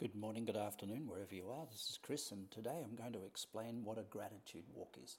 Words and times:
Good 0.00 0.14
morning, 0.14 0.44
good 0.44 0.56
afternoon, 0.56 1.08
wherever 1.08 1.34
you 1.34 1.50
are. 1.50 1.66
This 1.72 1.90
is 1.90 1.98
Chris, 2.00 2.30
and 2.30 2.48
today 2.52 2.84
I'm 2.84 2.94
going 2.94 3.14
to 3.14 3.26
explain 3.26 3.82
what 3.82 3.98
a 3.98 4.04
gratitude 4.04 4.62
walk 4.72 4.96
is. 5.02 5.18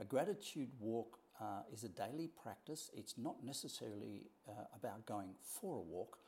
A 0.00 0.04
gratitude 0.04 0.68
walk 0.78 1.18
uh, 1.40 1.62
is 1.72 1.82
a 1.82 1.88
daily 1.88 2.28
practice. 2.42 2.90
It's 2.92 3.14
not 3.16 3.42
necessarily 3.42 4.26
uh, 4.46 4.64
about 4.76 5.06
going 5.06 5.30
for 5.42 5.76
a 5.76 5.80
walk, 5.80 6.18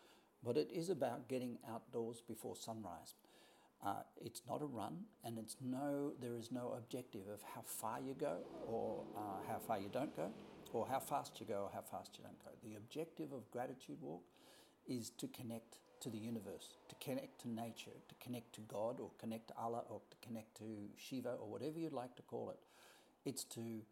but 0.43 0.57
it 0.57 0.71
is 0.73 0.89
about 0.89 1.29
getting 1.29 1.59
outdoors 1.71 2.23
before 2.27 2.57
sunrise. 2.57 3.17
Uh, 3.85 3.97
it's 4.17 4.41
not 4.49 4.63
a 4.63 4.67
run, 4.67 5.01
and 5.23 5.37
it's 5.37 5.57
no. 5.63 6.15
There 6.23 6.37
is 6.37 6.51
no 6.51 6.73
objective 6.79 7.29
of 7.31 7.43
how 7.55 7.61
far 7.67 8.01
you 8.01 8.15
go, 8.19 8.39
or 8.67 9.05
uh, 9.15 9.47
how 9.47 9.59
far 9.59 9.79
you 9.79 9.91
don't 9.93 10.17
go, 10.17 10.31
or 10.73 10.87
how 10.91 11.01
fast 11.01 11.39
you 11.39 11.45
go, 11.45 11.65
or 11.65 11.71
how 11.75 11.83
fast 11.83 12.17
you 12.17 12.25
don't 12.25 12.43
go. 12.43 12.51
The 12.67 12.77
objective 12.77 13.31
of 13.33 13.51
gratitude 13.51 13.99
walk 14.01 14.23
is 14.89 15.11
to 15.19 15.29
connect 15.29 15.77
to 16.01 16.11
the 16.11 16.19
universe, 16.19 16.69
to 16.89 16.95
connect 16.97 17.41
to 17.43 17.49
nature, 17.49 17.93
to 18.09 18.15
connect 18.23 18.55
to 18.55 18.61
God, 18.63 19.01
or 19.01 19.11
connect 19.19 19.49
to 19.49 19.55
Allah, 19.57 19.83
or 19.89 20.01
to 20.11 20.27
connect 20.27 20.57
to 20.59 20.65
Shiva, 20.97 21.37
or 21.41 21.49
whatever 21.49 21.79
you'd 21.79 21.93
like 21.93 22.17
to 22.17 22.23
call 22.23 22.51
it. 22.51 22.59
It's 23.25 23.45
to 23.45 23.83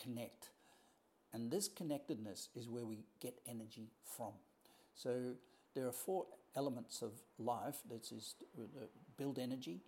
connect. 0.00 0.50
And 1.32 1.50
this 1.50 1.68
connectedness 1.68 2.48
is 2.54 2.68
where 2.68 2.86
we 2.86 3.04
get 3.20 3.40
energy 3.46 3.90
from. 4.04 4.32
So 4.94 5.34
there 5.74 5.86
are 5.86 5.92
four 5.92 6.26
elements 6.56 7.02
of 7.02 7.12
life 7.38 7.76
that 7.90 8.10
is 8.10 8.34
build 9.16 9.38
energy, 9.38 9.80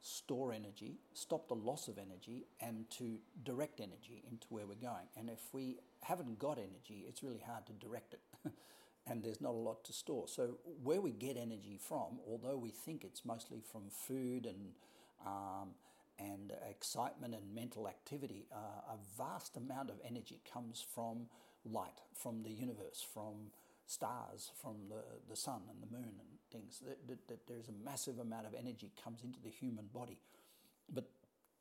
store 0.00 0.52
energy, 0.52 0.96
stop 1.14 1.48
the 1.48 1.54
loss 1.54 1.88
of 1.88 1.98
energy, 1.98 2.46
and 2.60 2.90
to 2.90 3.18
direct 3.44 3.80
energy 3.80 4.22
into 4.28 4.46
where 4.50 4.66
we're 4.66 4.74
going. 4.74 5.06
And 5.16 5.30
if 5.30 5.40
we 5.52 5.78
haven't 6.02 6.38
got 6.38 6.58
energy, 6.58 7.04
it's 7.06 7.22
really 7.22 7.42
hard 7.46 7.66
to 7.66 7.72
direct 7.72 8.14
it. 8.14 8.20
and 9.06 9.22
there's 9.22 9.40
not 9.40 9.50
a 9.50 9.58
lot 9.58 9.84
to 9.84 9.92
store. 9.92 10.28
So, 10.28 10.58
where 10.82 11.00
we 11.00 11.12
get 11.12 11.36
energy 11.36 11.78
from, 11.80 12.20
although 12.26 12.56
we 12.56 12.70
think 12.70 13.04
it's 13.04 13.24
mostly 13.24 13.60
from 13.60 13.82
food 13.90 14.46
and 14.46 14.72
um, 15.26 15.70
and 16.18 16.52
excitement 16.68 17.34
and 17.34 17.54
mental 17.54 17.88
activity, 17.88 18.46
uh, 18.52 18.94
a 18.94 18.96
vast 19.16 19.56
amount 19.56 19.90
of 19.90 19.96
energy 20.06 20.40
comes 20.52 20.84
from 20.94 21.26
light, 21.64 22.00
from 22.14 22.42
the 22.42 22.50
universe, 22.50 23.04
from 23.12 23.50
stars, 23.86 24.50
from 24.60 24.74
the, 24.88 25.02
the 25.28 25.36
sun 25.36 25.62
and 25.70 25.82
the 25.82 25.96
moon 25.96 26.12
and 26.18 26.28
things. 26.50 26.80
That, 26.86 27.08
that, 27.08 27.28
that 27.28 27.46
there's 27.46 27.68
a 27.68 27.84
massive 27.84 28.18
amount 28.18 28.46
of 28.46 28.54
energy 28.54 28.92
comes 29.02 29.22
into 29.24 29.40
the 29.42 29.50
human 29.50 29.86
body. 29.92 30.18
But 30.92 31.08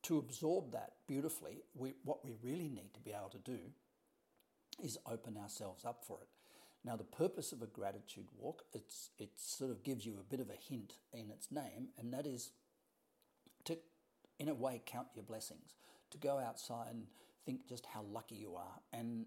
to 0.04 0.18
absorb 0.18 0.72
that 0.74 0.94
beautifully, 1.08 1.64
we, 1.74 1.94
what 2.04 2.24
we 2.24 2.32
really 2.44 2.70
need 2.70 2.94
to 2.94 3.00
be 3.00 3.12
able 3.12 3.30
to 3.30 3.38
do 3.40 3.60
is 4.84 4.98
open 5.06 5.38
ourselves 5.38 5.86
up 5.86 6.04
for 6.06 6.20
it. 6.22 6.28
Now, 6.84 6.96
the 6.96 7.04
purpose 7.04 7.52
of 7.52 7.62
a 7.62 7.68
gratitude 7.68 8.28
walk, 8.38 8.64
it's, 8.74 9.12
it 9.20 9.30
sort 9.36 9.70
of 9.70 9.84
gives 9.84 10.06
you 10.06 10.18
a 10.20 10.24
bit 10.24 10.40
of 10.40 10.50
a 10.50 10.56
hint 10.70 10.94
in 11.14 11.30
its 11.30 11.52
name, 11.52 11.90
and 11.98 12.12
that 12.14 12.26
is 12.26 12.52
to, 13.66 13.78
in 14.40 14.50
a 14.50 14.54
way, 14.54 14.82
count 14.86 15.08
your 15.14 15.24
blessings, 15.24 15.76
to 16.10 16.18
go 16.18 16.40
outside 16.40 16.88
and 16.90 17.04
think 17.46 17.68
just 17.68 17.86
how 17.86 18.02
lucky 18.02 18.36
you 18.36 18.56
are. 18.56 18.80
And 18.92 19.26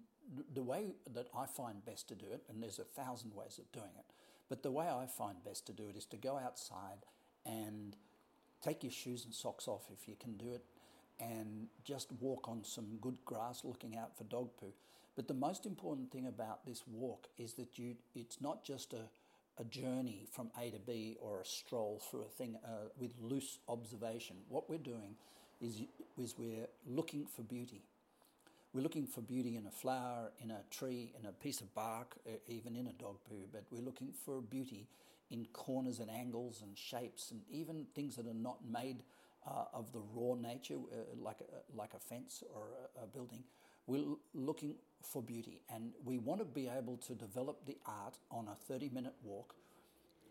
the 0.52 0.62
way 0.62 0.94
that 1.12 1.28
I 1.36 1.46
find 1.46 1.84
best 1.84 2.08
to 2.08 2.14
do 2.14 2.26
it, 2.32 2.42
and 2.48 2.62
there's 2.62 2.80
a 2.80 2.84
thousand 2.84 3.34
ways 3.34 3.58
of 3.58 3.70
doing 3.70 3.92
it, 3.96 4.06
but 4.48 4.62
the 4.62 4.72
way 4.72 4.86
I 4.88 5.06
find 5.06 5.42
best 5.44 5.66
to 5.66 5.72
do 5.72 5.88
it 5.88 5.96
is 5.96 6.06
to 6.06 6.16
go 6.16 6.38
outside 6.38 7.06
and 7.46 7.96
take 8.62 8.82
your 8.82 8.92
shoes 8.92 9.24
and 9.24 9.34
socks 9.34 9.68
off 9.68 9.82
if 9.92 10.08
you 10.08 10.16
can 10.18 10.36
do 10.36 10.52
it, 10.54 10.64
and 11.20 11.68
just 11.84 12.10
walk 12.20 12.48
on 12.48 12.64
some 12.64 12.98
good 13.00 13.18
grass 13.24 13.64
looking 13.64 13.96
out 13.96 14.16
for 14.16 14.24
dog 14.24 14.48
poo. 14.58 14.72
But 15.16 15.28
the 15.28 15.34
most 15.34 15.66
important 15.66 16.10
thing 16.10 16.26
about 16.26 16.66
this 16.66 16.82
walk 16.86 17.28
is 17.38 17.54
that 17.54 17.78
you 17.78 17.96
it's 18.14 18.40
not 18.40 18.64
just 18.64 18.92
a 18.92 19.08
a 19.58 19.64
journey 19.64 20.26
from 20.30 20.50
A 20.60 20.70
to 20.70 20.78
B 20.78 21.16
or 21.20 21.40
a 21.40 21.44
stroll 21.44 22.02
through 22.10 22.22
a 22.22 22.28
thing 22.28 22.56
uh, 22.64 22.88
with 22.98 23.12
loose 23.20 23.58
observation. 23.68 24.36
What 24.48 24.68
we're 24.68 24.78
doing 24.78 25.16
is, 25.60 25.82
is 26.18 26.34
we're 26.36 26.66
looking 26.86 27.26
for 27.26 27.42
beauty. 27.42 27.82
We're 28.72 28.82
looking 28.82 29.06
for 29.06 29.20
beauty 29.20 29.56
in 29.56 29.66
a 29.66 29.70
flower, 29.70 30.32
in 30.42 30.50
a 30.50 30.62
tree, 30.70 31.12
in 31.18 31.26
a 31.26 31.32
piece 31.32 31.60
of 31.60 31.72
bark, 31.74 32.16
even 32.48 32.74
in 32.74 32.88
a 32.88 32.92
dog 32.92 33.18
poo, 33.28 33.44
but 33.52 33.62
we're 33.70 33.84
looking 33.84 34.12
for 34.24 34.40
beauty 34.40 34.88
in 35.30 35.46
corners 35.52 36.00
and 36.00 36.10
angles 36.10 36.60
and 36.60 36.76
shapes 36.76 37.30
and 37.30 37.42
even 37.48 37.86
things 37.94 38.16
that 38.16 38.26
are 38.26 38.34
not 38.34 38.58
made 38.68 39.04
uh, 39.46 39.64
of 39.72 39.92
the 39.92 40.00
raw 40.14 40.34
nature, 40.34 40.74
uh, 40.74 40.96
like, 41.22 41.40
a, 41.40 41.76
like 41.78 41.94
a 41.94 42.00
fence 42.00 42.42
or 42.52 42.62
a, 43.00 43.04
a 43.04 43.06
building. 43.06 43.44
We're 43.86 44.16
looking 44.32 44.76
for 45.02 45.22
beauty, 45.22 45.60
and 45.68 45.92
we 46.04 46.18
want 46.18 46.40
to 46.40 46.46
be 46.46 46.68
able 46.68 46.96
to 47.06 47.14
develop 47.14 47.66
the 47.66 47.76
art 47.86 48.16
on 48.30 48.48
a 48.48 48.54
30 48.66 48.88
minute 48.88 49.14
walk 49.22 49.54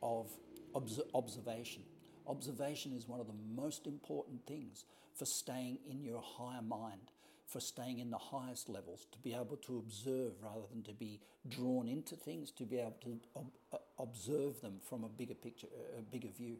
of 0.02 0.32
obs- 0.74 1.02
observation. 1.14 1.84
Observation 2.28 2.94
is 2.94 3.08
one 3.08 3.20
of 3.20 3.28
the 3.28 3.34
most 3.56 3.86
important 3.86 4.46
things 4.48 4.86
for 5.14 5.26
staying 5.26 5.78
in 5.88 6.02
your 6.04 6.22
higher 6.22 6.62
mind, 6.62 7.12
for 7.46 7.60
staying 7.60 8.00
in 8.00 8.10
the 8.10 8.18
highest 8.18 8.70
levels, 8.70 9.06
to 9.12 9.20
be 9.20 9.34
able 9.34 9.58
to 9.58 9.78
observe 9.78 10.32
rather 10.42 10.66
than 10.72 10.82
to 10.84 10.94
be 10.94 11.20
drawn 11.48 11.88
into 11.88 12.16
things, 12.16 12.50
to 12.52 12.64
be 12.64 12.80
able 12.80 12.98
to 13.02 13.20
ob- 13.36 13.52
uh, 13.72 13.78
observe 14.00 14.60
them 14.62 14.80
from 14.90 15.04
a 15.04 15.10
bigger 15.10 15.36
picture, 15.36 15.68
a 15.98 16.02
bigger 16.02 16.30
view. 16.30 16.58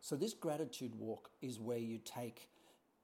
So, 0.00 0.16
this 0.16 0.34
gratitude 0.34 0.96
walk 0.96 1.30
is 1.40 1.60
where 1.60 1.78
you 1.78 1.98
take 2.04 2.48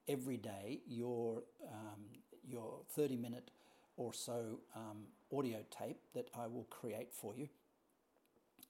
every 0.09 0.35
day 0.37 0.81
your, 0.85 1.43
um, 1.71 2.03
your 2.49 2.79
30 2.95 3.17
minute 3.17 3.51
or 3.97 4.13
so 4.13 4.59
um, 4.75 5.03
audio 5.35 5.59
tape 5.69 5.99
that 6.13 6.29
I 6.37 6.47
will 6.47 6.65
create 6.69 7.13
for 7.13 7.35
you. 7.35 7.49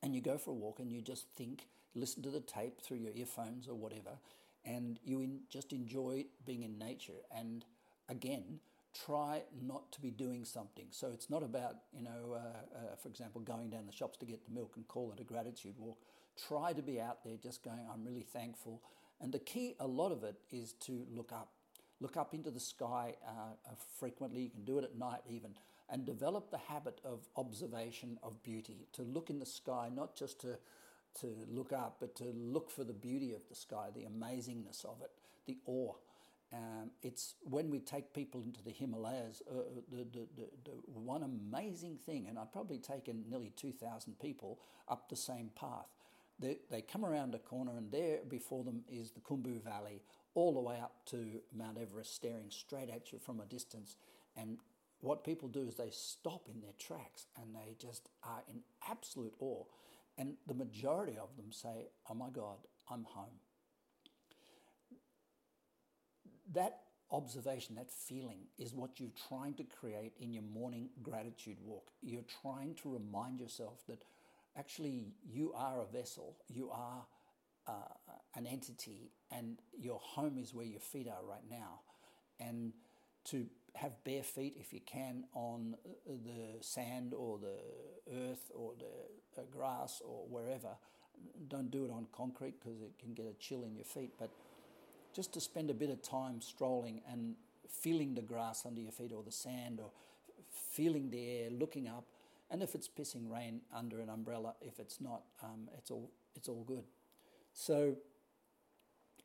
And 0.01 0.15
you 0.15 0.21
go 0.21 0.37
for 0.37 0.51
a 0.51 0.53
walk 0.53 0.79
and 0.79 0.91
you 0.91 1.01
just 1.01 1.27
think, 1.35 1.67
listen 1.93 2.23
to 2.23 2.29
the 2.29 2.39
tape 2.39 2.81
through 2.81 2.97
your 2.97 3.11
earphones 3.13 3.67
or 3.67 3.75
whatever, 3.75 4.17
and 4.65 4.99
you 5.03 5.21
in, 5.21 5.41
just 5.49 5.73
enjoy 5.73 6.25
being 6.45 6.63
in 6.63 6.77
nature. 6.77 7.21
And 7.35 7.65
again, 8.07 8.59
try 9.05 9.43
not 9.61 9.91
to 9.93 10.01
be 10.01 10.11
doing 10.11 10.45
something. 10.45 10.85
So 10.91 11.09
it's 11.13 11.29
not 11.29 11.43
about, 11.43 11.75
you 11.93 12.03
know, 12.03 12.33
uh, 12.33 12.77
uh, 12.77 12.95
for 13.01 13.09
example, 13.09 13.41
going 13.41 13.69
down 13.69 13.85
the 13.85 13.93
shops 13.93 14.17
to 14.19 14.25
get 14.25 14.45
the 14.45 14.53
milk 14.53 14.73
and 14.75 14.87
call 14.87 15.11
it 15.11 15.19
a 15.19 15.23
gratitude 15.23 15.75
walk. 15.77 15.99
Try 16.47 16.73
to 16.73 16.81
be 16.81 16.99
out 16.99 17.23
there 17.23 17.35
just 17.41 17.63
going, 17.63 17.87
I'm 17.91 18.03
really 18.03 18.25
thankful. 18.33 18.81
And 19.21 19.31
the 19.31 19.39
key, 19.39 19.75
a 19.79 19.87
lot 19.87 20.11
of 20.11 20.23
it, 20.23 20.35
is 20.49 20.73
to 20.85 21.05
look 21.11 21.31
up. 21.33 21.49
Look 22.01 22.17
up 22.17 22.33
into 22.33 22.51
the 22.51 22.59
sky 22.59 23.15
uh, 23.25 23.53
uh 23.65 23.75
frequently. 23.99 24.41
You 24.41 24.49
can 24.49 24.63
do 24.63 24.77
it 24.77 24.83
at 24.83 24.97
night 24.97 25.21
even. 25.29 25.51
And 25.89 26.05
develop 26.05 26.51
the 26.51 26.57
habit 26.57 27.01
of 27.03 27.27
observation 27.35 28.19
of 28.21 28.41
beauty, 28.43 28.85
to 28.93 29.01
look 29.01 29.31
in 29.31 29.39
the 29.39 29.45
sky, 29.45 29.89
not 29.93 30.15
just 30.15 30.39
to 30.41 30.57
to 31.21 31.27
look 31.49 31.73
up, 31.73 31.97
but 31.99 32.15
to 32.15 32.25
look 32.35 32.69
for 32.69 32.83
the 32.83 32.93
beauty 32.93 33.33
of 33.33 33.41
the 33.49 33.55
sky, 33.55 33.87
the 33.93 34.01
amazingness 34.01 34.85
of 34.85 35.01
it, 35.01 35.11
the 35.45 35.57
awe. 35.65 35.93
Um, 36.51 36.89
it's 37.03 37.35
when 37.43 37.69
we 37.69 37.79
take 37.79 38.13
people 38.13 38.41
into 38.41 38.63
the 38.63 38.71
Himalayas, 38.71 39.43
uh, 39.49 39.59
uh, 39.59 39.63
the, 39.91 39.97
the, 39.97 40.27
the, 40.35 40.47
the, 40.65 40.99
one 40.99 41.21
amazing 41.21 41.97
thing, 41.97 42.27
and 42.27 42.39
I've 42.39 42.51
probably 42.51 42.79
taken 42.79 43.23
nearly 43.29 43.51
2,000 43.55 44.19
people 44.19 44.59
up 44.87 45.09
the 45.09 45.15
same 45.15 45.51
path. 45.55 45.85
They, 46.39 46.57
they 46.71 46.81
come 46.81 47.05
around 47.05 47.35
a 47.35 47.39
corner, 47.39 47.77
and 47.77 47.91
there 47.91 48.19
before 48.27 48.63
them 48.63 48.83
is 48.89 49.11
the 49.11 49.19
Khumbu 49.19 49.61
Valley, 49.63 50.01
all 50.35 50.53
the 50.53 50.59
way 50.59 50.79
up 50.79 50.93
to 51.07 51.41
Mount 51.55 51.77
Everest, 51.77 52.15
staring 52.15 52.49
straight 52.49 52.89
at 52.89 53.11
you 53.11 53.19
from 53.19 53.39
a 53.39 53.45
distance. 53.45 53.95
And 54.35 54.57
what 55.01 55.23
people 55.23 55.47
do 55.47 55.67
is 55.67 55.75
they 55.75 55.89
stop 55.91 56.47
in 56.53 56.61
their 56.61 56.73
tracks 56.77 57.25
and 57.41 57.55
they 57.55 57.75
just 57.79 58.09
are 58.23 58.43
in 58.49 58.61
absolute 58.89 59.33
awe. 59.39 59.63
And 60.17 60.35
the 60.47 60.53
majority 60.53 61.17
of 61.17 61.35
them 61.37 61.51
say, 61.51 61.87
Oh 62.09 62.13
my 62.13 62.29
God, 62.29 62.57
I'm 62.89 63.05
home 63.05 63.39
that 66.53 66.79
observation, 67.11 67.75
that 67.75 67.91
feeling, 67.91 68.39
is 68.57 68.73
what 68.73 68.99
you're 68.99 69.09
trying 69.27 69.53
to 69.55 69.63
create 69.63 70.13
in 70.19 70.33
your 70.33 70.43
morning 70.43 70.89
gratitude 71.01 71.57
walk. 71.63 71.91
You're 72.01 72.21
trying 72.41 72.75
to 72.83 72.89
remind 72.93 73.39
yourself 73.39 73.83
that 73.87 74.03
actually 74.57 75.13
you 75.27 75.53
are 75.55 75.81
a 75.81 75.85
vessel, 75.85 76.37
you 76.47 76.69
are 76.71 77.05
uh, 77.69 78.13
an 78.35 78.47
entity, 78.47 79.11
and 79.31 79.59
your 79.77 79.99
home 80.01 80.37
is 80.37 80.53
where 80.53 80.65
your 80.65 80.79
feet 80.79 81.07
are 81.07 81.23
right 81.27 81.43
now. 81.49 81.81
And 82.39 82.73
to 83.25 83.45
have 83.75 84.03
bare 84.03 84.23
feet, 84.23 84.55
if 84.59 84.73
you 84.73 84.79
can, 84.85 85.25
on 85.33 85.75
the 86.05 86.61
sand 86.61 87.13
or 87.13 87.37
the 87.37 87.57
earth 88.29 88.51
or 88.55 88.73
the 88.79 89.41
uh, 89.41 89.45
grass 89.51 90.01
or 90.05 90.25
wherever. 90.27 90.69
Don't 91.47 91.69
do 91.69 91.85
it 91.85 91.91
on 91.91 92.07
concrete 92.15 92.55
because 92.59 92.81
it 92.81 92.97
can 92.99 93.13
get 93.13 93.25
a 93.25 93.33
chill 93.39 93.63
in 93.63 93.75
your 93.75 93.85
feet, 93.85 94.13
but 94.17 94.29
just 95.13 95.33
to 95.33 95.41
spend 95.41 95.69
a 95.69 95.73
bit 95.73 95.89
of 95.89 96.01
time 96.01 96.41
strolling 96.41 97.01
and 97.11 97.35
feeling 97.67 98.15
the 98.15 98.21
grass 98.21 98.65
under 98.65 98.81
your 98.81 98.91
feet 98.91 99.11
or 99.11 99.23
the 99.23 99.31
sand 99.31 99.79
or 99.79 99.91
feeling 100.71 101.09
the 101.09 101.27
air, 101.27 101.49
looking 101.49 101.87
up. 101.87 102.05
And 102.51 102.63
if 102.63 102.73
it's 102.73 102.87
pissing 102.87 103.29
rain 103.29 103.61
under 103.75 103.99
an 103.99 104.09
umbrella, 104.09 104.55
if 104.61 104.79
it's 104.79 104.99
not, 104.99 105.23
um, 105.43 105.69
it's 105.77 105.91
all 105.91 106.09
it's 106.35 106.47
all 106.47 106.63
good. 106.63 106.83
So, 107.53 107.95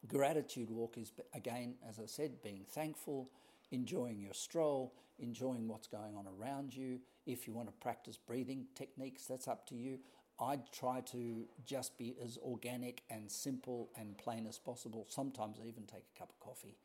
gratitude 0.07 0.71
walk 0.71 0.97
is 0.99 1.13
again, 1.35 1.75
as 1.89 1.99
I 1.99 2.07
said, 2.07 2.43
being 2.43 2.65
thankful, 2.69 3.31
enjoying 3.71 4.21
your 4.21 4.35
stroll, 4.35 4.95
enjoying 5.19 5.69
what's 5.69 5.87
going 5.87 6.17
on 6.17 6.27
around 6.39 6.75
you. 6.75 7.01
If 7.27 7.47
you 7.47 7.53
want 7.53 7.69
to 7.69 7.75
practice 7.75 8.17
breathing 8.19 8.67
techniques, 8.75 9.27
that's 9.27 9.49
up 9.49 9.67
to 9.69 9.75
you. 9.75 9.99
I 10.41 10.59
try 10.73 11.01
to 11.13 11.45
just 11.65 11.97
be 11.97 12.17
as 12.23 12.39
organic 12.39 13.03
and 13.09 13.31
simple 13.31 13.91
and 13.97 14.19
plain 14.19 14.47
as 14.47 14.59
possible. 14.59 15.07
Sometimes 15.09 15.59
I 15.63 15.69
even 15.69 15.85
take 15.85 16.03
a 16.15 16.19
cup 16.19 16.31
of 16.31 16.41
coffee 16.41 16.77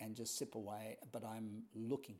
and 0.00 0.14
just 0.14 0.38
sip 0.38 0.54
away, 0.54 0.96
but 1.12 1.22
I'm 1.24 1.64
looking. 1.74 2.16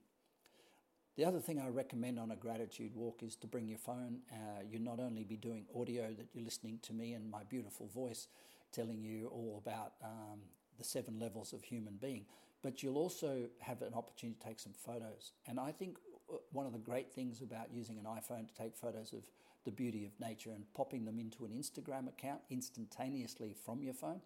The 1.17 1.25
other 1.25 1.41
thing 1.41 1.59
I 1.59 1.69
recommend 1.69 2.19
on 2.19 2.31
a 2.31 2.37
gratitude 2.37 2.95
walk 2.95 3.23
is 3.23 3.37
to 3.37 3.47
bring 3.47 3.67
your 3.67 3.79
phone. 3.79 4.19
Uh, 4.31 4.61
you'll 4.71 4.83
not 4.83 5.01
only 5.01 5.25
be 5.25 5.37
doing 5.39 5.65
audio 5.75 6.13
that 6.13 6.27
you're 6.35 6.45
listening 6.45 6.79
to 6.83 6.93
me 6.93 7.15
and 7.15 7.31
my 7.31 7.43
beautiful 7.49 7.87
voice 7.87 8.29
telling 8.77 9.03
you 9.03 9.29
all 9.29 9.63
about 9.65 9.95
um, 10.05 10.41
the 10.79 10.85
seven 10.85 11.19
levels 11.19 11.53
of 11.53 11.63
human 11.63 11.95
being, 12.01 12.27
but 12.63 12.83
you'll 12.83 12.99
also 12.99 13.49
have 13.61 13.83
an 13.83 13.95
opportunity 13.95 14.39
to 14.39 14.47
take 14.47 14.61
some 14.61 14.73
photos. 14.73 15.33
And 15.47 15.59
I 15.59 15.73
think 15.73 15.97
uh, 16.31 16.37
one 16.53 16.67
of 16.67 16.73
the 16.73 16.79
great 16.79 17.11
things 17.11 17.41
about 17.41 17.73
using 17.73 17.99
an 17.99 18.05
iPhone 18.05 18.47
to 18.49 18.55
take 18.55 18.77
photos 18.77 19.13
of 19.13 19.23
the 19.65 19.71
beauty 19.73 20.05
of 20.05 20.13
nature 20.21 20.51
and 20.51 20.65
popping 20.75 21.05
them 21.05 21.19
into 21.19 21.45
an 21.45 21.53
Instagram 21.53 22.09
account 22.09 22.41
instantaneously 22.51 23.55
from 23.65 23.83
your 23.83 23.95
phone 23.95 24.21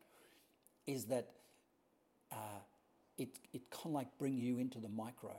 is 0.87 1.05
that 1.06 1.31
uh, 2.32 2.61
it, 3.17 3.38
it 3.53 3.70
kind 3.70 3.87
of 3.87 3.93
like 3.93 4.19
brings 4.19 4.43
you 4.43 4.58
into 4.58 4.79
the 4.79 4.88
micro. 4.88 5.37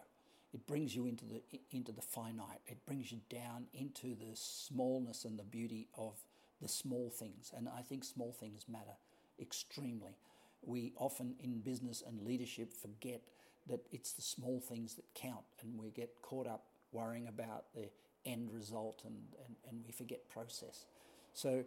It 0.53 0.67
brings 0.67 0.95
you 0.95 1.05
into 1.05 1.23
the 1.25 1.41
into 1.71 1.93
the 1.93 2.01
finite. 2.01 2.59
It 2.67 2.85
brings 2.85 3.11
you 3.11 3.19
down 3.29 3.67
into 3.73 4.15
the 4.15 4.35
smallness 4.35 5.23
and 5.23 5.39
the 5.39 5.43
beauty 5.43 5.87
of 5.97 6.15
the 6.61 6.67
small 6.67 7.09
things. 7.09 7.51
And 7.55 7.67
I 7.67 7.81
think 7.81 8.03
small 8.03 8.31
things 8.31 8.65
matter 8.69 8.97
extremely. 9.39 10.17
We 10.61 10.93
often 10.97 11.35
in 11.39 11.59
business 11.59 12.03
and 12.05 12.21
leadership 12.21 12.73
forget 12.73 13.21
that 13.67 13.81
it's 13.91 14.13
the 14.13 14.21
small 14.21 14.59
things 14.59 14.95
that 14.95 15.05
count, 15.15 15.45
and 15.61 15.77
we 15.77 15.91
get 15.91 16.09
caught 16.21 16.47
up 16.47 16.65
worrying 16.91 17.27
about 17.27 17.65
the 17.73 17.89
end 18.25 18.51
result 18.51 19.01
and, 19.05 19.15
and, 19.45 19.55
and 19.69 19.81
we 19.85 19.91
forget 19.91 20.29
process. 20.29 20.85
So 21.33 21.63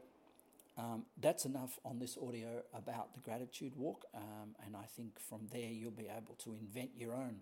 um, 0.77 1.05
that's 1.21 1.45
enough 1.45 1.79
on 1.85 1.99
this 1.99 2.17
audio 2.21 2.63
about 2.75 3.15
the 3.15 3.21
gratitude 3.21 3.73
walk, 3.77 4.05
um, 4.15 4.55
and 4.65 4.77
I 4.77 4.85
think 4.97 5.19
from 5.19 5.47
there 5.53 5.71
you'll 5.71 5.91
be 5.93 6.09
able 6.09 6.35
to 6.45 6.55
invent 6.55 6.91
your 6.97 7.15
own. 7.15 7.37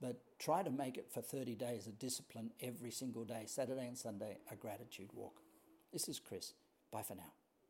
But 0.00 0.16
try 0.38 0.62
to 0.62 0.70
make 0.70 0.98
it 0.98 1.10
for 1.12 1.22
30 1.22 1.54
days 1.54 1.86
a 1.86 1.92
discipline 1.92 2.50
every 2.62 2.90
single 2.90 3.24
day, 3.24 3.44
Saturday 3.46 3.86
and 3.86 3.96
Sunday, 3.96 4.38
a 4.50 4.56
gratitude 4.56 5.10
walk. 5.14 5.40
This 5.92 6.08
is 6.08 6.18
Chris. 6.18 6.52
Bye 6.94 7.02
for 7.02 7.16
now. 7.16 7.43